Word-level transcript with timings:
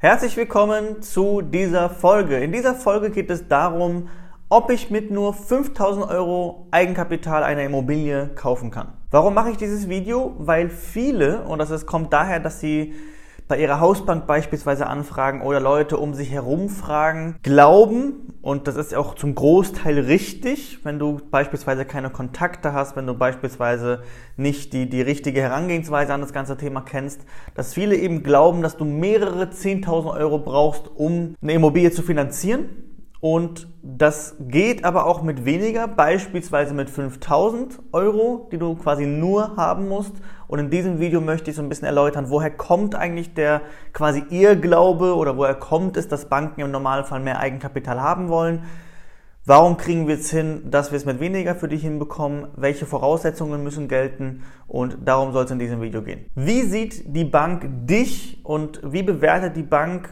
Herzlich 0.00 0.36
willkommen 0.36 1.02
zu 1.02 1.42
dieser 1.42 1.90
Folge. 1.90 2.38
In 2.38 2.52
dieser 2.52 2.76
Folge 2.76 3.10
geht 3.10 3.28
es 3.30 3.48
darum, 3.48 4.08
ob 4.48 4.70
ich 4.70 4.90
mit 4.90 5.10
nur 5.10 5.34
5000 5.34 6.08
Euro 6.08 6.68
Eigenkapital 6.70 7.42
eine 7.42 7.64
Immobilie 7.64 8.30
kaufen 8.36 8.70
kann. 8.70 8.92
Warum 9.10 9.34
mache 9.34 9.50
ich 9.50 9.56
dieses 9.56 9.88
Video? 9.88 10.36
Weil 10.38 10.70
viele, 10.70 11.42
und 11.42 11.58
das 11.58 11.84
kommt 11.84 12.12
daher, 12.12 12.38
dass 12.38 12.60
sie 12.60 12.94
bei 13.48 13.58
ihrer 13.58 13.80
Hausbank 13.80 14.26
beispielsweise 14.26 14.86
anfragen 14.86 15.40
oder 15.40 15.58
Leute 15.58 15.96
um 15.96 16.12
sich 16.12 16.30
herum 16.30 16.68
fragen, 16.68 17.36
glauben, 17.42 18.34
und 18.42 18.68
das 18.68 18.76
ist 18.76 18.94
auch 18.94 19.14
zum 19.14 19.34
Großteil 19.34 19.98
richtig, 19.98 20.78
wenn 20.84 20.98
du 20.98 21.20
beispielsweise 21.30 21.84
keine 21.84 22.10
Kontakte 22.10 22.74
hast, 22.74 22.94
wenn 22.94 23.06
du 23.06 23.14
beispielsweise 23.14 24.02
nicht 24.36 24.74
die, 24.74 24.88
die 24.88 25.02
richtige 25.02 25.40
Herangehensweise 25.40 26.12
an 26.12 26.20
das 26.20 26.32
ganze 26.32 26.56
Thema 26.56 26.82
kennst, 26.82 27.22
dass 27.54 27.74
viele 27.74 27.96
eben 27.96 28.22
glauben, 28.22 28.62
dass 28.62 28.76
du 28.76 28.84
mehrere 28.84 29.44
10.000 29.44 30.14
Euro 30.14 30.38
brauchst, 30.38 30.88
um 30.94 31.34
eine 31.42 31.54
Immobilie 31.54 31.90
zu 31.90 32.02
finanzieren 32.02 32.87
und 33.20 33.66
das 33.82 34.36
geht 34.38 34.84
aber 34.84 35.06
auch 35.06 35.22
mit 35.22 35.44
weniger, 35.44 35.88
beispielsweise 35.88 36.72
mit 36.72 36.88
5000 36.88 37.80
Euro, 37.90 38.48
die 38.52 38.58
du 38.58 38.76
quasi 38.76 39.06
nur 39.06 39.56
haben 39.56 39.88
musst. 39.88 40.14
Und 40.46 40.60
in 40.60 40.70
diesem 40.70 41.00
Video 41.00 41.20
möchte 41.20 41.50
ich 41.50 41.56
so 41.56 41.62
ein 41.62 41.68
bisschen 41.68 41.86
erläutern, 41.86 42.30
woher 42.30 42.50
kommt 42.50 42.94
eigentlich 42.94 43.34
der 43.34 43.62
quasi 43.92 44.22
Irrglaube 44.30 45.16
oder 45.16 45.36
woher 45.36 45.56
kommt 45.56 45.96
es, 45.96 46.06
dass 46.06 46.28
Banken 46.28 46.60
im 46.60 46.70
Normalfall 46.70 47.18
mehr 47.18 47.40
Eigenkapital 47.40 48.00
haben 48.00 48.28
wollen. 48.28 48.62
Warum 49.44 49.78
kriegen 49.78 50.06
wir 50.06 50.16
es 50.16 50.30
hin, 50.30 50.70
dass 50.70 50.92
wir 50.92 50.98
es 50.98 51.06
mit 51.06 51.18
weniger 51.18 51.54
für 51.54 51.68
dich 51.68 51.82
hinbekommen? 51.82 52.48
Welche 52.54 52.86
Voraussetzungen 52.86 53.64
müssen 53.64 53.88
gelten? 53.88 54.44
Und 54.68 54.98
darum 55.06 55.32
soll 55.32 55.46
es 55.46 55.50
in 55.50 55.58
diesem 55.58 55.80
Video 55.80 56.02
gehen. 56.02 56.26
Wie 56.34 56.62
sieht 56.62 57.16
die 57.16 57.24
Bank 57.24 57.66
dich 57.86 58.42
und 58.44 58.80
wie 58.84 59.02
bewertet 59.02 59.56
die 59.56 59.62
Bank 59.62 60.10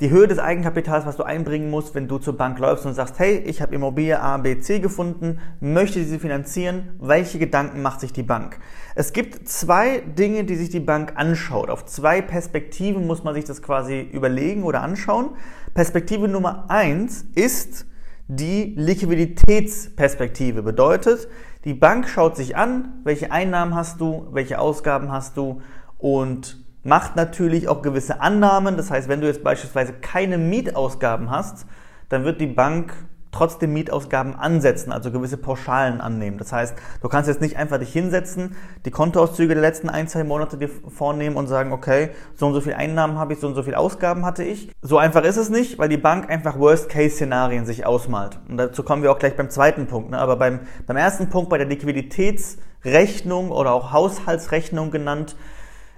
die 0.00 0.10
Höhe 0.10 0.28
des 0.28 0.38
Eigenkapitals, 0.38 1.06
was 1.06 1.16
du 1.16 1.22
einbringen 1.22 1.70
musst, 1.70 1.94
wenn 1.94 2.06
du 2.06 2.18
zur 2.18 2.36
Bank 2.36 2.58
läufst 2.58 2.84
und 2.84 2.92
sagst, 2.92 3.18
hey, 3.18 3.38
ich 3.38 3.62
habe 3.62 3.74
Immobilie 3.74 4.20
A, 4.20 4.36
B, 4.36 4.58
C 4.60 4.78
gefunden, 4.78 5.38
möchte 5.60 6.04
sie 6.04 6.18
finanzieren, 6.18 6.98
welche 7.00 7.38
Gedanken 7.38 7.80
macht 7.80 8.00
sich 8.00 8.12
die 8.12 8.22
Bank? 8.22 8.58
Es 8.94 9.14
gibt 9.14 9.48
zwei 9.48 10.00
Dinge, 10.00 10.44
die 10.44 10.56
sich 10.56 10.68
die 10.68 10.80
Bank 10.80 11.14
anschaut. 11.16 11.70
Auf 11.70 11.86
zwei 11.86 12.20
Perspektiven 12.20 13.06
muss 13.06 13.24
man 13.24 13.34
sich 13.34 13.44
das 13.44 13.62
quasi 13.62 14.00
überlegen 14.00 14.64
oder 14.64 14.82
anschauen. 14.82 15.30
Perspektive 15.72 16.28
Nummer 16.28 16.66
eins 16.68 17.24
ist 17.34 17.86
die 18.28 18.74
Liquiditätsperspektive. 18.76 20.62
Bedeutet, 20.62 21.26
die 21.64 21.74
Bank 21.74 22.06
schaut 22.06 22.36
sich 22.36 22.54
an, 22.54 23.00
welche 23.04 23.32
Einnahmen 23.32 23.74
hast 23.74 24.00
du, 24.00 24.26
welche 24.32 24.58
Ausgaben 24.58 25.10
hast 25.10 25.38
du 25.38 25.62
und 25.96 26.65
macht 26.86 27.16
natürlich 27.16 27.68
auch 27.68 27.82
gewisse 27.82 28.20
Annahmen. 28.20 28.76
Das 28.76 28.90
heißt, 28.90 29.08
wenn 29.08 29.20
du 29.20 29.26
jetzt 29.26 29.44
beispielsweise 29.44 29.92
keine 29.92 30.38
Mietausgaben 30.38 31.30
hast, 31.30 31.66
dann 32.08 32.24
wird 32.24 32.40
die 32.40 32.46
Bank 32.46 32.94
trotzdem 33.36 33.74
Mietausgaben 33.74 34.34
ansetzen, 34.34 34.92
also 34.92 35.10
gewisse 35.10 35.36
Pauschalen 35.36 36.00
annehmen. 36.00 36.38
Das 36.38 36.52
heißt, 36.52 36.74
du 37.02 37.08
kannst 37.08 37.28
jetzt 37.28 37.42
nicht 37.42 37.58
einfach 37.58 37.78
dich 37.78 37.92
hinsetzen, 37.92 38.56
die 38.86 38.90
Kontoauszüge 38.90 39.52
der 39.52 39.60
letzten 39.60 39.90
ein, 39.90 40.08
zwei 40.08 40.24
Monate 40.24 40.56
dir 40.56 40.68
vornehmen 40.68 41.36
und 41.36 41.46
sagen, 41.46 41.72
okay, 41.72 42.10
so 42.34 42.46
und 42.46 42.54
so 42.54 42.62
viel 42.62 42.72
Einnahmen 42.72 43.18
habe 43.18 43.34
ich, 43.34 43.40
so 43.40 43.46
und 43.46 43.54
so 43.54 43.62
viel 43.62 43.74
Ausgaben 43.74 44.24
hatte 44.24 44.42
ich. 44.42 44.72
So 44.80 44.96
einfach 44.96 45.22
ist 45.22 45.36
es 45.36 45.50
nicht, 45.50 45.78
weil 45.78 45.90
die 45.90 45.98
Bank 45.98 46.30
einfach 46.30 46.58
Worst-Case-Szenarien 46.58 47.66
sich 47.66 47.84
ausmalt. 47.84 48.38
Und 48.48 48.56
dazu 48.56 48.82
kommen 48.82 49.02
wir 49.02 49.12
auch 49.12 49.18
gleich 49.18 49.36
beim 49.36 49.50
zweiten 49.50 49.86
Punkt. 49.86 50.10
Ne? 50.12 50.18
Aber 50.18 50.36
beim, 50.36 50.60
beim 50.86 50.96
ersten 50.96 51.28
Punkt, 51.28 51.50
bei 51.50 51.58
der 51.58 51.66
Liquiditätsrechnung 51.66 53.50
oder 53.50 53.72
auch 53.72 53.92
Haushaltsrechnung 53.92 54.90
genannt, 54.90 55.36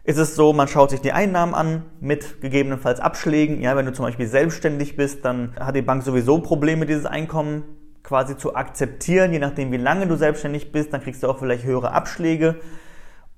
ist 0.08 0.16
es 0.16 0.34
so, 0.34 0.54
man 0.54 0.68
schaut 0.68 0.88
sich 0.88 1.02
die 1.02 1.12
Einnahmen 1.12 1.54
an 1.54 1.82
mit 2.00 2.40
gegebenenfalls 2.40 2.98
Abschlägen. 2.98 3.60
Ja, 3.60 3.76
wenn 3.76 3.84
du 3.84 3.92
zum 3.92 4.06
Beispiel 4.06 4.26
selbstständig 4.26 4.96
bist, 4.96 5.22
dann 5.22 5.54
hat 5.60 5.76
die 5.76 5.82
Bank 5.82 6.02
sowieso 6.02 6.38
Probleme, 6.38 6.86
dieses 6.86 7.04
Einkommen 7.04 7.64
quasi 8.02 8.34
zu 8.34 8.56
akzeptieren. 8.56 9.34
Je 9.34 9.38
nachdem, 9.38 9.70
wie 9.70 9.76
lange 9.76 10.06
du 10.06 10.16
selbstständig 10.16 10.72
bist, 10.72 10.94
dann 10.94 11.02
kriegst 11.02 11.22
du 11.22 11.28
auch 11.28 11.38
vielleicht 11.38 11.64
höhere 11.64 11.92
Abschläge. 11.92 12.56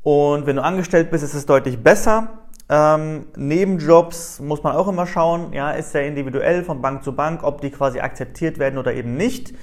Und 0.05 0.47
wenn 0.47 0.55
du 0.55 0.63
angestellt 0.63 1.11
bist, 1.11 1.25
ist 1.25 1.35
es 1.35 1.45
deutlich 1.45 1.83
besser. 1.83 2.39
Ähm, 2.69 3.27
Nebenjobs 3.35 4.39
muss 4.39 4.63
man 4.63 4.77
auch 4.77 4.87
immer 4.87 5.09
schauen, 5.09 5.53
ja, 5.53 5.73
ist 5.73 5.91
sehr 5.91 6.07
individuell 6.07 6.63
von 6.63 6.81
Bank 6.81 7.03
zu 7.03 7.17
Bank, 7.17 7.43
ob 7.43 7.63
die 7.63 7.71
quasi 7.71 7.99
akzeptiert 7.99 8.61
werden 8.61 8.79
oder 8.79 8.95
eben 8.95 9.17
nicht. 9.17 9.55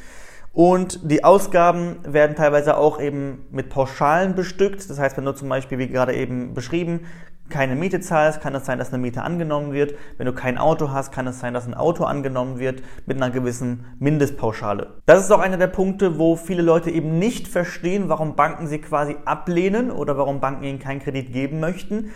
Und 0.54 1.12
die 1.12 1.24
Ausgaben 1.24 1.98
werden 2.04 2.36
teilweise 2.36 2.78
auch 2.78 3.00
eben 3.00 3.46
mit 3.52 3.70
Pauschalen 3.70 4.34
bestückt. 4.34 4.90
Das 4.90 5.00
heißt, 5.00 5.16
wenn 5.18 5.26
du 5.26 5.34
zum 5.34 5.50
Beispiel, 5.50 5.78
wie 5.78 5.88
gerade 5.88 6.16
eben 6.16 6.54
beschrieben, 6.54 7.02
keine 7.50 7.76
Miete 7.76 8.00
zahlst, 8.00 8.42
kann 8.42 8.56
es 8.56 8.66
sein, 8.66 8.78
dass 8.78 8.92
eine 8.92 9.02
Miete 9.02 9.22
angenommen 9.22 9.72
wird. 9.72 9.96
Wenn 10.18 10.26
du 10.26 10.34
kein 10.34 10.58
Auto 10.58 10.92
hast, 10.92 11.12
kann 11.12 11.28
es 11.28 11.40
sein, 11.40 11.54
dass 11.54 11.66
ein 11.66 11.74
Auto 11.74 12.04
angenommen 12.04 12.60
wird 12.60 12.82
mit 13.06 13.18
einer 13.18 13.32
gewissen 13.32 13.86
Mindestpauschale. 14.00 15.02
Das 15.06 15.24
ist 15.24 15.32
auch 15.32 15.40
einer 15.40 15.58
der 15.58 15.68
Punkte, 15.68 16.20
wo 16.20 16.36
viele 16.36 16.62
Leute 16.62 16.92
eben 16.92 17.20
nicht 17.20 17.48
verstehen, 17.48 18.10
warum 18.10 18.36
Banken 18.36 18.68
sie 18.68 18.80
quasi 18.80 19.16
ablehnen 19.26 19.92
oder 19.92 20.18
warum 20.18 20.40
Banken 20.40 20.64
ihnen 20.64 20.80
keinen 20.80 21.00
Kredit 21.00 21.32
geben 21.32 21.60
möchten. 21.60 22.12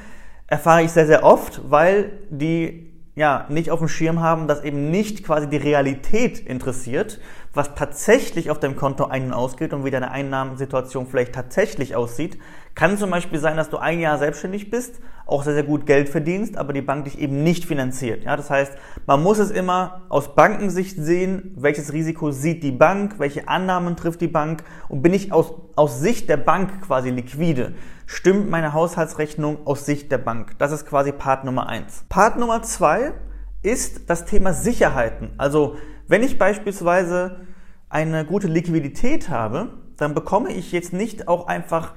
Erfahre 0.47 0.83
ich 0.83 0.91
sehr, 0.91 1.07
sehr 1.07 1.23
oft, 1.23 1.61
weil 1.69 2.11
die 2.29 2.90
ja, 3.15 3.45
nicht 3.49 3.71
auf 3.71 3.79
dem 3.79 3.89
Schirm 3.89 4.21
haben, 4.21 4.47
dass 4.47 4.63
eben 4.63 4.89
nicht 4.89 5.23
quasi 5.23 5.47
die 5.47 5.57
Realität 5.57 6.39
interessiert, 6.39 7.19
was 7.53 7.75
tatsächlich 7.75 8.49
auf 8.49 8.59
deinem 8.59 8.77
Konto 8.77 9.05
ein- 9.05 9.25
und 9.25 9.33
ausgeht 9.33 9.73
und 9.73 9.83
wie 9.83 9.91
deine 9.91 10.11
Einnahmensituation 10.11 11.07
vielleicht 11.07 11.33
tatsächlich 11.33 11.95
aussieht. 11.95 12.37
Kann 12.73 12.97
zum 12.97 13.09
Beispiel 13.09 13.39
sein, 13.39 13.57
dass 13.57 13.69
du 13.69 13.77
ein 13.77 13.99
Jahr 13.99 14.17
selbstständig 14.17 14.69
bist, 14.69 15.01
auch 15.25 15.43
sehr, 15.43 15.53
sehr 15.53 15.63
gut 15.63 15.85
Geld 15.85 16.09
verdienst, 16.09 16.57
aber 16.57 16.73
die 16.73 16.81
Bank 16.81 17.05
dich 17.05 17.19
eben 17.19 17.43
nicht 17.43 17.65
finanziert. 17.65 18.23
Ja, 18.23 18.35
das 18.35 18.49
heißt, 18.49 18.73
man 19.05 19.21
muss 19.21 19.39
es 19.39 19.51
immer 19.51 20.01
aus 20.09 20.35
Bankensicht 20.35 20.97
sehen, 20.97 21.53
welches 21.57 21.93
Risiko 21.93 22.31
sieht 22.31 22.63
die 22.63 22.71
Bank, 22.71 23.15
welche 23.17 23.47
Annahmen 23.47 23.95
trifft 23.97 24.21
die 24.21 24.27
Bank 24.27 24.63
und 24.87 25.01
bin 25.01 25.13
ich 25.13 25.31
aus, 25.31 25.53
aus 25.75 25.99
Sicht 25.99 26.29
der 26.29 26.37
Bank 26.37 26.81
quasi 26.81 27.09
liquide. 27.09 27.73
Stimmt 28.05 28.49
meine 28.49 28.73
Haushaltsrechnung 28.73 29.65
aus 29.65 29.85
Sicht 29.85 30.11
der 30.11 30.17
Bank? 30.17 30.57
Das 30.57 30.71
ist 30.71 30.85
quasi 30.85 31.11
Part 31.11 31.45
Nummer 31.45 31.67
eins. 31.67 32.05
Part 32.09 32.37
Nummer 32.37 32.61
zwei 32.61 33.13
ist 33.61 34.09
das 34.09 34.25
Thema 34.25 34.53
Sicherheiten. 34.53 35.31
Also 35.37 35.75
wenn 36.07 36.23
ich 36.23 36.37
beispielsweise 36.37 37.41
eine 37.89 38.25
gute 38.25 38.47
Liquidität 38.47 39.29
habe, 39.29 39.69
dann 39.97 40.13
bekomme 40.13 40.51
ich 40.51 40.71
jetzt 40.71 40.93
nicht 40.93 41.27
auch 41.27 41.47
einfach 41.47 41.93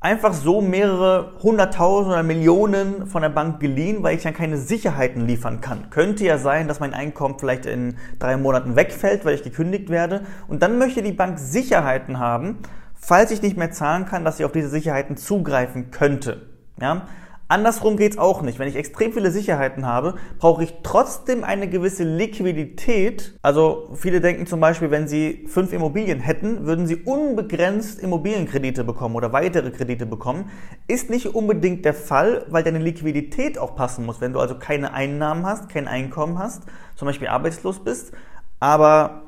einfach 0.00 0.34
so 0.34 0.60
mehrere 0.60 1.32
hunderttausend 1.42 2.12
oder 2.12 2.22
Millionen 2.22 3.06
von 3.06 3.22
der 3.22 3.28
Bank 3.28 3.60
geliehen, 3.60 4.02
weil 4.02 4.16
ich 4.16 4.22
dann 4.22 4.34
keine 4.34 4.58
Sicherheiten 4.58 5.26
liefern 5.26 5.60
kann. 5.60 5.90
Könnte 5.90 6.24
ja 6.24 6.38
sein, 6.38 6.68
dass 6.68 6.80
mein 6.80 6.94
Einkommen 6.94 7.38
vielleicht 7.38 7.66
in 7.66 7.96
drei 8.18 8.36
Monaten 8.36 8.76
wegfällt, 8.76 9.24
weil 9.24 9.34
ich 9.34 9.42
gekündigt 9.42 9.88
werde. 9.88 10.22
Und 10.48 10.62
dann 10.62 10.78
möchte 10.78 11.02
die 11.02 11.12
Bank 11.12 11.38
Sicherheiten 11.38 12.18
haben, 12.18 12.58
falls 12.94 13.30
ich 13.30 13.42
nicht 13.42 13.56
mehr 13.56 13.70
zahlen 13.70 14.06
kann, 14.06 14.24
dass 14.24 14.36
sie 14.36 14.44
auf 14.44 14.52
diese 14.52 14.68
Sicherheiten 14.68 15.16
zugreifen 15.16 15.90
könnte. 15.90 16.42
Ja? 16.80 17.02
Andersrum 17.48 17.96
geht's 17.96 18.18
auch 18.18 18.42
nicht. 18.42 18.58
Wenn 18.58 18.66
ich 18.66 18.74
extrem 18.74 19.12
viele 19.12 19.30
Sicherheiten 19.30 19.86
habe, 19.86 20.16
brauche 20.38 20.64
ich 20.64 20.74
trotzdem 20.82 21.44
eine 21.44 21.68
gewisse 21.68 22.02
Liquidität. 22.02 23.38
Also 23.40 23.90
viele 23.94 24.20
denken 24.20 24.46
zum 24.46 24.58
Beispiel, 24.58 24.90
wenn 24.90 25.06
sie 25.06 25.46
fünf 25.46 25.72
Immobilien 25.72 26.18
hätten, 26.18 26.66
würden 26.66 26.88
sie 26.88 26.96
unbegrenzt 26.96 28.00
Immobilienkredite 28.00 28.82
bekommen 28.82 29.14
oder 29.14 29.32
weitere 29.32 29.70
Kredite 29.70 30.06
bekommen. 30.06 30.50
Ist 30.88 31.08
nicht 31.08 31.36
unbedingt 31.36 31.84
der 31.84 31.94
Fall, 31.94 32.46
weil 32.48 32.64
deine 32.64 32.80
Liquidität 32.80 33.58
auch 33.58 33.76
passen 33.76 34.04
muss. 34.04 34.20
Wenn 34.20 34.32
du 34.32 34.40
also 34.40 34.58
keine 34.58 34.92
Einnahmen 34.92 35.46
hast, 35.46 35.68
kein 35.68 35.86
Einkommen 35.86 36.40
hast, 36.40 36.64
zum 36.96 37.06
Beispiel 37.06 37.28
arbeitslos 37.28 37.84
bist, 37.84 38.12
aber 38.58 39.22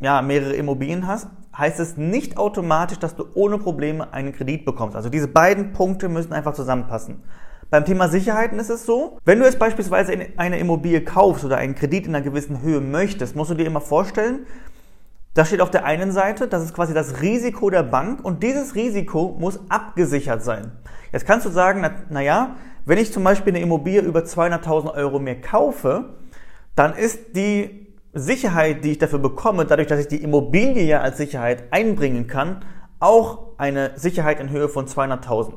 ja, 0.00 0.20
mehrere 0.20 0.52
Immobilien 0.52 1.06
hast, 1.06 1.28
heißt 1.56 1.80
es 1.80 1.96
nicht 1.96 2.36
automatisch, 2.36 2.98
dass 2.98 3.16
du 3.16 3.26
ohne 3.34 3.58
Probleme 3.58 4.12
einen 4.12 4.32
Kredit 4.32 4.64
bekommst. 4.64 4.96
Also 4.96 5.08
diese 5.08 5.28
beiden 5.28 5.72
Punkte 5.72 6.08
müssen 6.08 6.32
einfach 6.32 6.52
zusammenpassen. 6.52 7.22
Beim 7.70 7.84
Thema 7.84 8.08
Sicherheiten 8.08 8.58
ist 8.58 8.70
es 8.70 8.86
so, 8.86 9.18
wenn 9.24 9.40
du 9.40 9.44
jetzt 9.44 9.58
beispielsweise 9.58 10.16
eine 10.36 10.58
Immobilie 10.58 11.02
kaufst 11.02 11.44
oder 11.44 11.56
einen 11.56 11.74
Kredit 11.74 12.06
in 12.06 12.14
einer 12.14 12.24
gewissen 12.24 12.62
Höhe 12.62 12.80
möchtest, 12.80 13.34
musst 13.34 13.50
du 13.50 13.54
dir 13.54 13.66
immer 13.66 13.80
vorstellen, 13.80 14.46
da 15.34 15.44
steht 15.44 15.60
auf 15.60 15.70
der 15.70 15.84
einen 15.84 16.12
Seite, 16.12 16.48
das 16.48 16.62
ist 16.62 16.74
quasi 16.74 16.94
das 16.94 17.20
Risiko 17.20 17.68
der 17.68 17.82
Bank 17.82 18.24
und 18.24 18.42
dieses 18.42 18.74
Risiko 18.74 19.36
muss 19.38 19.60
abgesichert 19.68 20.42
sein. 20.42 20.72
Jetzt 21.12 21.26
kannst 21.26 21.44
du 21.44 21.50
sagen, 21.50 21.80
na, 21.82 21.90
na 22.08 22.56
wenn 22.84 22.98
ich 22.98 23.12
zum 23.12 23.24
Beispiel 23.24 23.52
eine 23.52 23.62
Immobilie 23.62 24.00
über 24.00 24.20
200.000 24.20 24.94
Euro 24.94 25.18
mehr 25.18 25.40
kaufe, 25.40 26.14
dann 26.76 26.94
ist 26.94 27.34
die 27.34 27.85
Sicherheit, 28.18 28.84
die 28.84 28.92
ich 28.92 28.98
dafür 28.98 29.18
bekomme, 29.18 29.66
dadurch, 29.66 29.88
dass 29.88 30.00
ich 30.00 30.08
die 30.08 30.22
Immobilie 30.22 30.84
ja 30.84 31.00
als 31.00 31.18
Sicherheit 31.18 31.64
einbringen 31.70 32.26
kann, 32.26 32.64
auch 32.98 33.58
eine 33.58 33.92
Sicherheit 33.96 34.40
in 34.40 34.50
Höhe 34.50 34.68
von 34.68 34.86
200.000. 34.86 35.52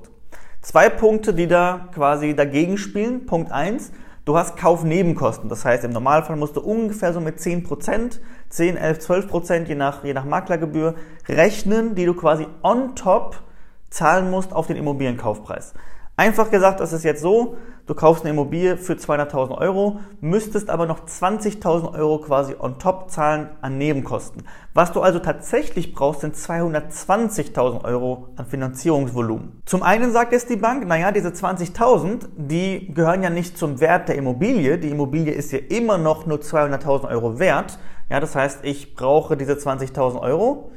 Zwei 0.62 0.90
Punkte, 0.90 1.34
die 1.34 1.48
da 1.48 1.90
quasi 1.94 2.36
dagegen 2.36 2.78
spielen. 2.78 3.26
Punkt 3.26 3.52
eins: 3.52 3.92
du 4.26 4.38
hast 4.38 4.58
Kaufnebenkosten. 4.58 5.50
Das 5.50 5.64
heißt, 5.64 5.86
im 5.86 5.92
Normalfall 5.92 6.36
musst 6.36 6.58
du 6.58 6.62
ungefähr 6.62 7.14
so 7.14 7.22
mit 7.22 7.40
10%, 7.40 8.20
10, 8.50 8.78
11, 8.78 8.98
12%, 9.00 9.64
je 9.66 9.76
nach, 9.76 10.04
je 10.04 10.14
nach 10.14 10.26
Maklergebühr 10.26 10.96
rechnen, 11.28 11.96
die 11.96 12.06
du 12.06 12.14
quasi 12.14 12.46
on 12.62 12.96
top 12.96 13.42
zahlen 13.90 14.30
musst 14.30 14.54
auf 14.54 14.68
den 14.68 14.76
Immobilienkaufpreis. 14.76 15.74
Einfach 16.18 16.52
gesagt, 16.52 16.82
das 16.82 16.92
ist 16.92 17.06
jetzt 17.06 17.22
so, 17.22 17.56
du 17.90 17.96
kaufst 17.96 18.24
eine 18.24 18.30
Immobilie 18.30 18.78
für 18.78 18.94
200.000 18.94 19.58
Euro, 19.58 20.00
müsstest 20.22 20.70
aber 20.70 20.86
noch 20.86 21.08
20.000 21.08 21.96
Euro 21.96 22.20
quasi 22.20 22.56
on 22.60 22.78
top 22.78 23.10
zahlen 23.10 23.50
an 23.62 23.80
Nebenkosten. 23.80 24.44
Was 24.76 24.92
du 24.92 25.02
also 25.02 25.18
tatsächlich 25.18 25.94
brauchst, 25.94 26.22
sind 26.22 26.36
220.000 26.36 27.84
Euro 27.84 28.28
an 28.36 28.46
Finanzierungsvolumen. 28.46 29.64
Zum 29.66 29.82
einen 29.82 30.12
sagt 30.12 30.34
jetzt 30.34 30.52
die 30.52 30.56
Bank, 30.56 30.88
naja, 30.88 31.12
diese 31.12 31.30
20.000, 31.30 32.28
die 32.38 32.94
gehören 32.94 33.24
ja 33.24 33.32
nicht 33.32 33.58
zum 33.58 33.80
Wert 33.80 34.08
der 34.08 34.16
Immobilie. 34.16 34.78
Die 34.78 34.92
Immobilie 34.92 35.34
ist 35.34 35.52
ja 35.52 35.58
immer 35.58 35.98
noch 35.98 36.28
nur 36.28 36.38
200.000 36.38 37.10
Euro 37.10 37.40
wert. 37.40 37.80
Ja, 38.08 38.20
das 38.20 38.36
heißt, 38.36 38.60
ich 38.64 38.94
brauche 38.94 39.36
diese 39.36 39.54
20.000 39.54 40.22
Euro. 40.22 40.72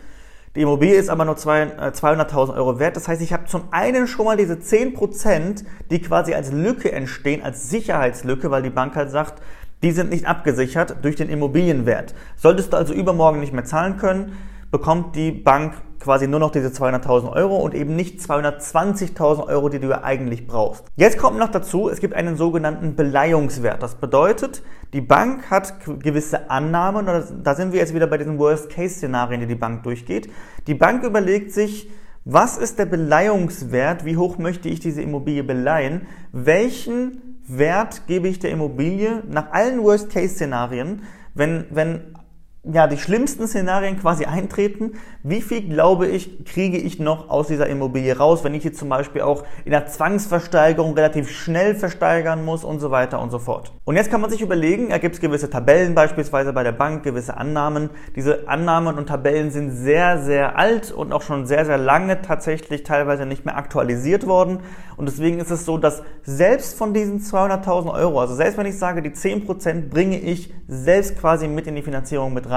Die 0.54 0.60
Immobilie 0.60 0.96
ist 0.96 1.08
aber 1.08 1.24
nur 1.24 1.36
200.000 1.36 2.50
äh, 2.50 2.52
Euro 2.58 2.78
wert. 2.78 2.96
Das 2.96 3.08
heißt, 3.08 3.22
ich 3.22 3.32
habe 3.32 3.46
zum 3.46 3.62
einen 3.70 4.06
schon 4.06 4.26
mal 4.26 4.36
diese 4.36 4.54
10%, 4.54 5.64
die 5.90 6.02
quasi 6.02 6.34
als 6.34 6.52
Lücke 6.52 6.92
entstehen, 6.92 7.42
als 7.42 7.70
Sicherheitslücke, 7.70 8.50
weil 8.50 8.62
die 8.62 8.70
Bank 8.70 8.94
halt 8.94 9.10
sagt, 9.10 9.42
die 9.82 9.92
sind 9.92 10.10
nicht 10.10 10.26
abgesichert 10.26 10.96
durch 11.02 11.16
den 11.16 11.30
Immobilienwert. 11.30 12.14
Solltest 12.36 12.72
du 12.72 12.76
also 12.76 12.92
übermorgen 12.92 13.40
nicht 13.40 13.54
mehr 13.54 13.64
zahlen 13.64 13.96
können, 13.96 14.36
bekommt 14.72 15.14
die 15.14 15.30
Bank 15.30 15.74
quasi 16.00 16.26
nur 16.26 16.40
noch 16.40 16.50
diese 16.50 16.68
200.000 16.68 17.30
Euro 17.32 17.58
und 17.58 17.74
eben 17.74 17.94
nicht 17.94 18.18
220.000 18.18 19.46
Euro, 19.46 19.68
die 19.68 19.78
du 19.78 19.88
ja 19.90 20.02
eigentlich 20.02 20.48
brauchst. 20.48 20.84
Jetzt 20.96 21.16
kommt 21.18 21.38
noch 21.38 21.50
dazu, 21.50 21.88
es 21.88 22.00
gibt 22.00 22.14
einen 22.14 22.36
sogenannten 22.36 22.96
Beleihungswert. 22.96 23.82
Das 23.82 23.94
bedeutet, 23.94 24.62
die 24.92 25.00
Bank 25.00 25.48
hat 25.50 25.74
gewisse 26.00 26.50
Annahmen, 26.50 27.06
da 27.44 27.54
sind 27.54 27.72
wir 27.72 27.78
jetzt 27.78 27.94
wieder 27.94 28.08
bei 28.08 28.18
diesen 28.18 28.38
Worst-Case-Szenarien, 28.38 29.40
die 29.42 29.46
die 29.46 29.54
Bank 29.54 29.84
durchgeht. 29.84 30.28
Die 30.66 30.74
Bank 30.74 31.04
überlegt 31.04 31.52
sich, 31.52 31.88
was 32.24 32.56
ist 32.56 32.78
der 32.78 32.86
Beleihungswert? 32.86 34.04
Wie 34.04 34.16
hoch 34.16 34.38
möchte 34.38 34.68
ich 34.68 34.80
diese 34.80 35.02
Immobilie 35.02 35.44
beleihen? 35.44 36.06
Welchen 36.32 37.38
Wert 37.46 38.06
gebe 38.06 38.28
ich 38.28 38.38
der 38.38 38.50
Immobilie 38.50 39.22
nach 39.28 39.52
allen 39.52 39.82
Worst-Case-Szenarien, 39.82 41.02
wenn, 41.34 41.66
wenn 41.70 42.14
ja, 42.64 42.86
die 42.86 42.96
schlimmsten 42.96 43.48
Szenarien 43.48 43.98
quasi 43.98 44.24
eintreten. 44.24 44.92
Wie 45.24 45.42
viel, 45.42 45.68
glaube 45.68 46.06
ich, 46.06 46.44
kriege 46.44 46.78
ich 46.78 47.00
noch 47.00 47.28
aus 47.28 47.48
dieser 47.48 47.66
Immobilie 47.66 48.16
raus, 48.16 48.44
wenn 48.44 48.54
ich 48.54 48.62
jetzt 48.62 48.78
zum 48.78 48.88
Beispiel 48.88 49.22
auch 49.22 49.42
in 49.64 49.72
der 49.72 49.86
Zwangsversteigerung 49.86 50.94
relativ 50.94 51.28
schnell 51.28 51.74
versteigern 51.74 52.44
muss 52.44 52.62
und 52.62 52.78
so 52.78 52.92
weiter 52.92 53.20
und 53.20 53.30
so 53.30 53.40
fort. 53.40 53.72
Und 53.84 53.96
jetzt 53.96 54.12
kann 54.12 54.20
man 54.20 54.30
sich 54.30 54.42
überlegen, 54.42 54.90
da 54.90 54.98
gibt 54.98 55.16
es 55.16 55.20
gewisse 55.20 55.50
Tabellen 55.50 55.96
beispielsweise 55.96 56.52
bei 56.52 56.62
der 56.62 56.70
Bank, 56.70 57.02
gewisse 57.02 57.36
Annahmen. 57.36 57.90
Diese 58.14 58.48
Annahmen 58.48 58.96
und 58.96 59.06
Tabellen 59.06 59.50
sind 59.50 59.72
sehr, 59.72 60.22
sehr 60.22 60.56
alt 60.56 60.92
und 60.92 61.12
auch 61.12 61.22
schon 61.22 61.46
sehr, 61.46 61.66
sehr 61.66 61.78
lange 61.78 62.22
tatsächlich 62.22 62.84
teilweise 62.84 63.26
nicht 63.26 63.44
mehr 63.44 63.56
aktualisiert 63.56 64.24
worden. 64.28 64.60
Und 64.96 65.08
deswegen 65.08 65.40
ist 65.40 65.50
es 65.50 65.64
so, 65.64 65.78
dass 65.78 66.04
selbst 66.22 66.78
von 66.78 66.94
diesen 66.94 67.18
200.000 67.18 67.92
Euro, 67.92 68.20
also 68.20 68.36
selbst 68.36 68.56
wenn 68.56 68.66
ich 68.66 68.78
sage, 68.78 69.02
die 69.02 69.10
10% 69.10 69.88
bringe 69.88 70.20
ich 70.20 70.54
selbst 70.68 71.18
quasi 71.18 71.48
mit 71.48 71.66
in 71.66 71.74
die 71.74 71.82
Finanzierung 71.82 72.32
mit 72.32 72.48
rein, 72.48 72.51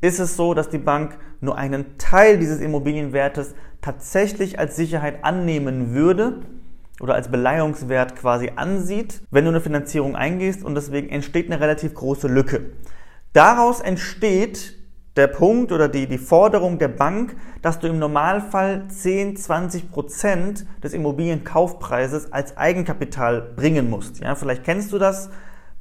ist 0.00 0.20
es 0.20 0.36
so, 0.36 0.54
dass 0.54 0.68
die 0.68 0.78
Bank 0.78 1.18
nur 1.40 1.56
einen 1.56 1.98
Teil 1.98 2.38
dieses 2.38 2.60
Immobilienwertes 2.60 3.54
tatsächlich 3.80 4.58
als 4.58 4.76
Sicherheit 4.76 5.24
annehmen 5.24 5.92
würde 5.92 6.40
oder 7.00 7.14
als 7.14 7.30
Beleihungswert 7.30 8.16
quasi 8.16 8.52
ansieht, 8.56 9.22
wenn 9.30 9.44
du 9.44 9.50
eine 9.50 9.60
Finanzierung 9.60 10.16
eingehst 10.16 10.64
und 10.64 10.74
deswegen 10.74 11.08
entsteht 11.08 11.46
eine 11.50 11.60
relativ 11.60 11.94
große 11.94 12.28
Lücke. 12.28 12.70
Daraus 13.32 13.80
entsteht 13.80 14.74
der 15.16 15.26
Punkt 15.28 15.72
oder 15.72 15.88
die, 15.88 16.06
die 16.06 16.18
Forderung 16.18 16.78
der 16.78 16.88
Bank, 16.88 17.36
dass 17.62 17.78
du 17.78 17.86
im 17.86 17.98
Normalfall 17.98 18.86
10, 18.88 19.36
20 19.36 19.90
Prozent 19.90 20.66
des 20.82 20.92
Immobilienkaufpreises 20.92 22.32
als 22.32 22.56
Eigenkapital 22.56 23.40
bringen 23.56 23.88
musst. 23.88 24.20
Ja, 24.20 24.34
vielleicht 24.34 24.64
kennst 24.64 24.92
du 24.92 24.98
das 24.98 25.30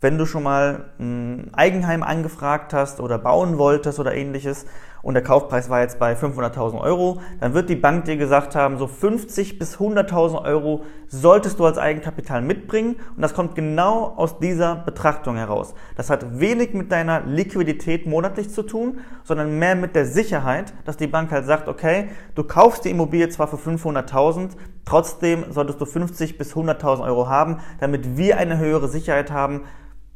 wenn 0.06 0.19
du 0.19 0.28
schon 0.28 0.44
mal 0.44 0.92
ein 1.00 1.50
Eigenheim 1.54 2.04
angefragt 2.04 2.75
hast 2.75 3.00
oder 3.00 3.18
bauen 3.18 3.57
wolltest 3.57 4.00
oder 4.00 4.13
ähnliches 4.13 4.68
und 5.02 5.16
der 5.16 5.24
Kaufpreis 5.24 5.68
war 5.68 5.81
jetzt 5.81 5.98
bei 5.98 6.13
500.000 6.13 6.80
Euro, 6.80 7.22
dann 7.40 7.56
wird 7.56 7.69
die 7.69 7.75
Bank 7.75 8.06
dir 8.06 8.16
gesagt 8.16 8.56
haben, 8.56 8.78
so 8.78 8.86
50 8.86 9.57
bis 9.57 9.78
100.000 9.78 10.46
Euro 10.46 10.84
solltest 11.07 11.57
du 11.57 11.66
als 11.66 11.80
Eigenkapital 11.80 12.44
mitbringen 12.44 12.98
und 13.16 13.24
das 13.24 13.34
kommt 13.34 13.56
genau 13.56 14.13
aus 14.16 14.38
dieser 14.38 14.75
Betrachtung 14.75 15.38
heraus. 15.38 15.74
Das 15.96 16.12
hat 16.12 16.40
wenig 16.40 16.75
mit 16.75 16.92
deiner 16.92 17.22
Liquidität 17.22 18.06
monatlich 18.06 18.51
zu 18.51 18.62
tun, 18.62 19.00
sondern 19.24 19.58
mehr 19.58 19.75
mit 19.75 19.96
der 19.96 20.06
Sicherheit, 20.06 20.75
dass 20.86 20.98
die 20.98 21.08
Bank 21.08 21.31
halt 21.31 21.48
sagt, 21.48 21.68
okay, 21.68 22.10
du 22.36 22.44
kaufst 22.44 22.86
die 22.86 22.92
Immobilie 22.92 23.30
zwar 23.30 23.48
für 23.48 23.58
500.000, 23.58 24.50
trotzdem 24.86 25.46
solltest 25.50 25.81
du 25.81 25.86
50 25.88 26.38
bis 26.38 26.54
100.000 26.54 27.01
Euro 27.01 27.28
haben, 27.28 27.58
damit 27.80 28.18
wir 28.18 28.38
eine 28.38 28.60
höhere 28.60 28.88
Sicherheit 28.88 29.31
haben, 29.31 29.62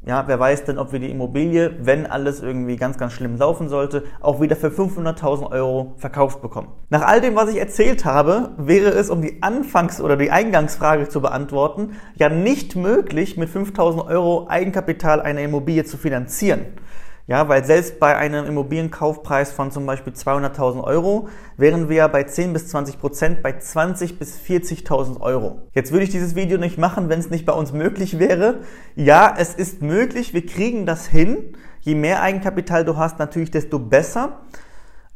ja, 0.05 0.23
wer 0.27 0.39
weiß 0.39 0.63
denn, 0.63 0.77
ob 0.79 0.93
wir 0.93 0.99
die 0.99 1.11
Immobilie, 1.11 1.75
wenn 1.81 2.05
alles 2.05 2.41
irgendwie 2.41 2.77
ganz, 2.77 2.97
ganz 2.97 3.11
schlimm 3.11 3.37
laufen 3.37 3.67
sollte, 3.67 4.03
auch 4.21 4.39
wieder 4.39 4.55
für 4.55 4.69
500.000 4.69 5.51
Euro 5.51 5.93
verkauft 5.97 6.41
bekommen. 6.41 6.69
Nach 6.89 7.01
all 7.01 7.19
dem, 7.19 7.35
was 7.35 7.49
ich 7.49 7.57
erzählt 7.57 8.05
habe, 8.05 8.51
wäre 8.57 8.89
es, 8.91 9.09
um 9.09 9.21
die 9.21 9.43
Anfangs- 9.43 9.99
oder 9.99 10.15
die 10.15 10.31
Eingangsfrage 10.31 11.09
zu 11.09 11.21
beantworten, 11.21 11.97
ja 12.15 12.29
nicht 12.29 12.77
möglich, 12.77 13.35
mit 13.35 13.49
5.000 13.49 14.07
Euro 14.07 14.47
Eigenkapital 14.47 15.21
eine 15.21 15.43
Immobilie 15.43 15.83
zu 15.83 15.97
finanzieren. 15.97 16.61
Ja, 17.29 17.47
weil 17.47 17.63
selbst 17.63 17.99
bei 17.99 18.17
einem 18.17 18.47
Immobilienkaufpreis 18.47 19.51
von 19.51 19.69
zum 19.69 19.85
Beispiel 19.85 20.13
200.000 20.13 20.83
Euro 20.83 21.29
wären 21.57 21.87
wir 21.87 22.07
bei 22.07 22.23
10 22.23 22.53
bis 22.53 22.69
20 22.69 22.99
Prozent 22.99 23.43
bei 23.43 23.55
20 23.55 24.17
bis 24.17 24.39
40.000 24.39 25.21
Euro. 25.21 25.67
Jetzt 25.73 25.91
würde 25.91 26.05
ich 26.05 26.09
dieses 26.09 26.33
Video 26.33 26.57
nicht 26.57 26.79
machen, 26.79 27.07
wenn 27.07 27.19
es 27.19 27.29
nicht 27.29 27.45
bei 27.45 27.53
uns 27.53 27.71
möglich 27.71 28.17
wäre. 28.17 28.61
Ja, 28.95 29.31
es 29.37 29.53
ist 29.53 29.83
möglich, 29.83 30.33
wir 30.33 30.43
kriegen 30.43 30.87
das 30.87 31.05
hin. 31.05 31.55
Je 31.81 31.93
mehr 31.93 32.23
Eigenkapital 32.23 32.83
du 32.83 32.97
hast, 32.97 33.19
natürlich 33.19 33.51
desto 33.51 33.77
besser. 33.77 34.39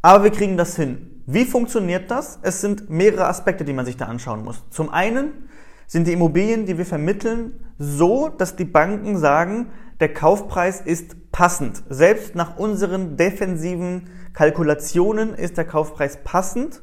Aber 0.03 0.23
wir 0.23 0.31
kriegen 0.31 0.55
das 0.55 0.75
hin. 0.75 1.23
Wie 1.25 1.45
funktioniert 1.45 2.11
das? 2.11 2.37
Es 2.43 2.61
sind 2.61 2.91
mehrere 2.91 3.25
Aspekte, 3.25 3.65
die 3.65 3.73
man 3.73 3.87
sich 3.87 3.97
da 3.97 4.05
anschauen 4.05 4.43
muss. 4.43 4.61
Zum 4.69 4.91
einen 4.91 5.49
sind 5.87 6.05
die 6.05 6.13
Immobilien, 6.13 6.67
die 6.67 6.77
wir 6.77 6.85
vermitteln, 6.85 7.53
so, 7.79 8.29
dass 8.29 8.55
die 8.55 8.65
Banken 8.65 9.17
sagen, 9.17 9.71
der 9.99 10.13
Kaufpreis 10.13 10.79
ist 10.79 11.15
passend. 11.33 11.83
Selbst 11.89 12.35
nach 12.35 12.57
unseren 12.57 13.17
defensiven 13.17 14.09
Kalkulationen 14.31 15.33
ist 15.33 15.57
der 15.57 15.65
Kaufpreis 15.65 16.23
passend. 16.23 16.81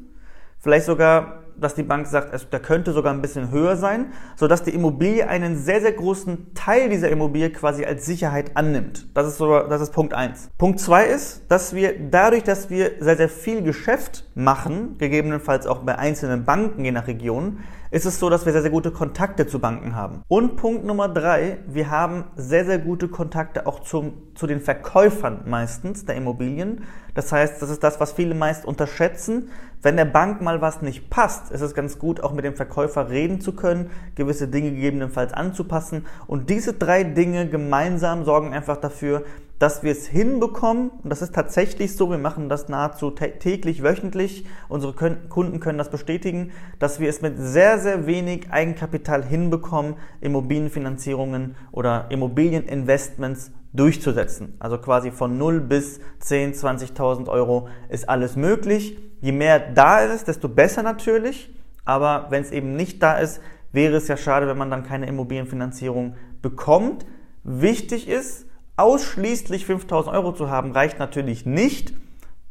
Vielleicht 0.58 0.84
sogar 0.84 1.40
dass 1.60 1.74
die 1.74 1.82
Bank 1.82 2.06
sagt, 2.06 2.32
also 2.32 2.46
der 2.50 2.60
könnte 2.60 2.92
sogar 2.92 3.12
ein 3.12 3.20
bisschen 3.20 3.50
höher 3.50 3.76
sein, 3.76 4.12
sodass 4.36 4.62
die 4.62 4.70
Immobilie 4.70 5.28
einen 5.28 5.58
sehr, 5.58 5.80
sehr 5.80 5.92
großen 5.92 6.54
Teil 6.54 6.88
dieser 6.88 7.10
Immobilie 7.10 7.50
quasi 7.50 7.84
als 7.84 8.06
Sicherheit 8.06 8.56
annimmt. 8.56 9.06
Das 9.14 9.26
ist, 9.26 9.38
so, 9.38 9.60
das 9.60 9.80
ist 9.80 9.92
Punkt 9.92 10.14
eins. 10.14 10.48
Punkt 10.58 10.80
zwei 10.80 11.04
ist, 11.04 11.42
dass 11.48 11.74
wir 11.74 11.94
dadurch, 12.10 12.44
dass 12.44 12.70
wir 12.70 12.92
sehr, 13.00 13.16
sehr 13.16 13.28
viel 13.28 13.62
Geschäft 13.62 14.24
machen, 14.34 14.96
gegebenenfalls 14.98 15.66
auch 15.66 15.80
bei 15.80 15.96
einzelnen 15.96 16.44
Banken 16.44 16.84
je 16.84 16.92
nach 16.92 17.06
Region, 17.06 17.58
ist 17.90 18.06
es 18.06 18.20
so, 18.20 18.30
dass 18.30 18.46
wir 18.46 18.52
sehr, 18.52 18.62
sehr 18.62 18.70
gute 18.70 18.92
Kontakte 18.92 19.46
zu 19.46 19.58
Banken 19.58 19.96
haben. 19.96 20.22
Und 20.28 20.56
Punkt 20.56 20.84
Nummer 20.84 21.08
drei, 21.08 21.58
wir 21.66 21.90
haben 21.90 22.24
sehr, 22.36 22.64
sehr 22.64 22.78
gute 22.78 23.08
Kontakte 23.08 23.66
auch 23.66 23.80
zum, 23.80 24.12
zu 24.34 24.46
den 24.46 24.60
Verkäufern 24.60 25.42
meistens 25.46 26.04
der 26.04 26.14
Immobilien. 26.14 26.84
Das 27.14 27.32
heißt, 27.32 27.60
das 27.60 27.70
ist 27.70 27.82
das, 27.82 27.98
was 27.98 28.12
viele 28.12 28.34
meist 28.34 28.64
unterschätzen. 28.64 29.50
Wenn 29.82 29.96
der 29.96 30.04
Bank 30.04 30.40
mal 30.40 30.60
was 30.60 30.82
nicht 30.82 31.10
passt, 31.10 31.50
ist 31.50 31.62
es 31.62 31.74
ganz 31.74 31.98
gut, 31.98 32.22
auch 32.22 32.32
mit 32.32 32.44
dem 32.44 32.54
Verkäufer 32.54 33.10
reden 33.10 33.40
zu 33.40 33.52
können, 33.54 33.90
gewisse 34.14 34.46
Dinge 34.46 34.70
gegebenenfalls 34.70 35.32
anzupassen. 35.32 36.06
Und 36.28 36.48
diese 36.48 36.74
drei 36.74 37.02
Dinge 37.02 37.48
gemeinsam 37.48 38.24
sorgen 38.24 38.54
einfach 38.54 38.76
dafür, 38.76 39.24
dass 39.60 39.82
wir 39.82 39.92
es 39.92 40.06
hinbekommen, 40.06 40.88
und 41.02 41.10
das 41.10 41.20
ist 41.20 41.34
tatsächlich 41.34 41.94
so, 41.94 42.10
wir 42.10 42.16
machen 42.16 42.48
das 42.48 42.70
nahezu 42.70 43.10
täglich, 43.10 43.82
wöchentlich, 43.82 44.46
unsere 44.70 44.94
Kunden 44.94 45.60
können 45.60 45.76
das 45.76 45.90
bestätigen, 45.90 46.52
dass 46.78 46.98
wir 46.98 47.10
es 47.10 47.20
mit 47.20 47.34
sehr, 47.36 47.78
sehr 47.78 48.06
wenig 48.06 48.50
Eigenkapital 48.50 49.22
hinbekommen, 49.22 49.96
Immobilienfinanzierungen 50.22 51.56
oder 51.72 52.06
Immobilieninvestments 52.08 53.52
durchzusetzen. 53.74 54.54
Also 54.60 54.78
quasi 54.78 55.10
von 55.10 55.36
0 55.36 55.60
bis 55.60 56.00
10, 56.20 56.54
20.000 56.54 57.28
Euro 57.28 57.68
ist 57.90 58.08
alles 58.08 58.36
möglich. 58.36 58.98
Je 59.20 59.32
mehr 59.32 59.60
da 59.60 60.00
ist, 60.00 60.26
desto 60.26 60.48
besser 60.48 60.82
natürlich. 60.82 61.54
Aber 61.84 62.28
wenn 62.30 62.40
es 62.40 62.50
eben 62.50 62.76
nicht 62.76 63.02
da 63.02 63.18
ist, 63.18 63.42
wäre 63.72 63.98
es 63.98 64.08
ja 64.08 64.16
schade, 64.16 64.48
wenn 64.48 64.56
man 64.56 64.70
dann 64.70 64.84
keine 64.84 65.06
Immobilienfinanzierung 65.06 66.14
bekommt. 66.40 67.04
Wichtig 67.44 68.08
ist, 68.08 68.46
ausschließlich 68.80 69.66
5000 69.66 70.14
Euro 70.14 70.32
zu 70.32 70.50
haben, 70.50 70.72
reicht 70.72 70.98
natürlich 70.98 71.46
nicht, 71.46 71.94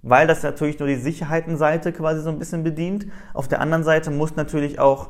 weil 0.01 0.27
das 0.27 0.43
natürlich 0.43 0.79
nur 0.79 0.87
die 0.87 0.95
Sicherheitenseite 0.95 1.91
quasi 1.91 2.21
so 2.21 2.29
ein 2.29 2.39
bisschen 2.39 2.63
bedient. 2.63 3.07
Auf 3.33 3.47
der 3.47 3.61
anderen 3.61 3.83
Seite 3.83 4.11
muss 4.11 4.35
natürlich 4.35 4.79
auch 4.79 5.09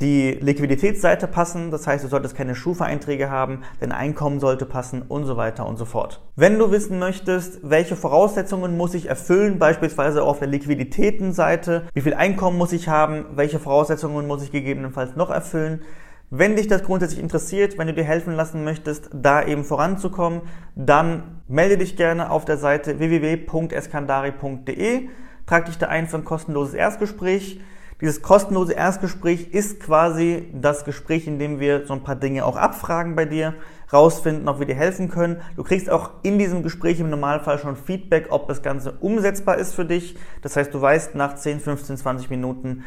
die 0.00 0.38
Liquiditätsseite 0.40 1.26
passen, 1.26 1.72
das 1.72 1.86
heißt, 1.86 2.04
du 2.04 2.08
solltest 2.08 2.36
keine 2.36 2.54
Schufa-Einträge 2.54 3.30
haben, 3.30 3.62
dein 3.80 3.90
Einkommen 3.90 4.38
sollte 4.38 4.64
passen 4.64 5.02
und 5.02 5.24
so 5.24 5.36
weiter 5.36 5.66
und 5.66 5.76
so 5.76 5.84
fort. 5.84 6.22
Wenn 6.36 6.56
du 6.56 6.70
wissen 6.70 7.00
möchtest, 7.00 7.68
welche 7.68 7.96
Voraussetzungen 7.96 8.76
muss 8.76 8.94
ich 8.94 9.06
erfüllen, 9.06 9.58
beispielsweise 9.58 10.22
auf 10.22 10.38
der 10.38 10.46
Liquiditätenseite, 10.48 11.88
wie 11.94 12.00
viel 12.00 12.14
Einkommen 12.14 12.58
muss 12.58 12.72
ich 12.72 12.88
haben, 12.88 13.26
welche 13.34 13.58
Voraussetzungen 13.58 14.28
muss 14.28 14.44
ich 14.44 14.52
gegebenenfalls 14.52 15.16
noch 15.16 15.30
erfüllen, 15.30 15.82
Wenn 16.30 16.56
dich 16.56 16.66
das 16.66 16.82
grundsätzlich 16.82 17.20
interessiert, 17.20 17.78
wenn 17.78 17.86
du 17.86 17.94
dir 17.94 18.04
helfen 18.04 18.34
lassen 18.34 18.62
möchtest, 18.62 19.08
da 19.14 19.42
eben 19.42 19.64
voranzukommen, 19.64 20.42
dann 20.74 21.40
melde 21.48 21.78
dich 21.78 21.96
gerne 21.96 22.30
auf 22.30 22.44
der 22.44 22.58
Seite 22.58 22.98
www.eskandari.de, 22.98 25.08
trag 25.46 25.64
dich 25.64 25.78
da 25.78 25.86
ein 25.86 26.06
für 26.06 26.18
ein 26.18 26.26
kostenloses 26.26 26.74
Erstgespräch. 26.74 27.62
Dieses 28.02 28.20
kostenlose 28.20 28.74
Erstgespräch 28.74 29.54
ist 29.54 29.80
quasi 29.80 30.50
das 30.52 30.84
Gespräch, 30.84 31.26
in 31.26 31.38
dem 31.38 31.60
wir 31.60 31.86
so 31.86 31.94
ein 31.94 32.02
paar 32.02 32.16
Dinge 32.16 32.44
auch 32.44 32.56
abfragen 32.56 33.16
bei 33.16 33.24
dir, 33.24 33.54
rausfinden, 33.90 34.48
ob 34.48 34.58
wir 34.58 34.66
dir 34.66 34.74
helfen 34.74 35.08
können. 35.08 35.40
Du 35.56 35.64
kriegst 35.64 35.88
auch 35.88 36.10
in 36.22 36.38
diesem 36.38 36.62
Gespräch 36.62 37.00
im 37.00 37.08
Normalfall 37.08 37.58
schon 37.58 37.74
Feedback, 37.74 38.26
ob 38.28 38.48
das 38.48 38.62
Ganze 38.62 38.92
umsetzbar 38.92 39.56
ist 39.56 39.74
für 39.74 39.86
dich. 39.86 40.14
Das 40.42 40.56
heißt, 40.56 40.74
du 40.74 40.80
weißt 40.80 41.14
nach 41.14 41.36
10, 41.36 41.60
15, 41.60 41.96
20 41.96 42.28
Minuten, 42.28 42.84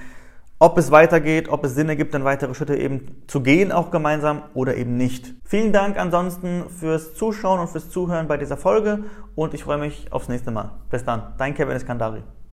ob 0.61 0.77
es 0.77 0.91
weitergeht, 0.91 1.49
ob 1.49 1.65
es 1.65 1.73
Sinn 1.73 1.89
ergibt, 1.89 2.13
dann 2.13 2.23
weitere 2.23 2.53
Schritte 2.53 2.75
eben 2.75 3.23
zu 3.25 3.41
gehen, 3.41 3.71
auch 3.71 3.89
gemeinsam 3.89 4.43
oder 4.53 4.77
eben 4.77 4.95
nicht. 4.95 5.33
Vielen 5.43 5.73
Dank 5.73 5.97
ansonsten 5.97 6.69
fürs 6.69 7.15
Zuschauen 7.15 7.59
und 7.59 7.67
fürs 7.67 7.89
Zuhören 7.89 8.27
bei 8.27 8.37
dieser 8.37 8.57
Folge 8.57 9.05
und 9.33 9.55
ich 9.55 9.63
freue 9.63 9.79
mich 9.79 10.13
aufs 10.13 10.29
nächste 10.29 10.51
Mal. 10.51 10.69
Bis 10.91 11.03
dann, 11.03 11.33
dein 11.39 11.55
Kevin 11.55 11.75
Eskandari. 11.75 12.21